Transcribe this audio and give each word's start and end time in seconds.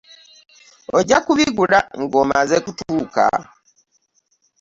Ojja 0.97 1.17
kubigula 1.25 1.79
ng'omaze 2.01 2.57
kutuuka. 2.65 3.25